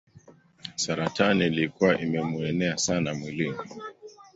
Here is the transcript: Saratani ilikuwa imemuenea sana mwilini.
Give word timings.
Saratani 0.75 1.45
ilikuwa 1.47 2.01
imemuenea 2.01 2.77
sana 2.77 3.13
mwilini. 3.15 3.57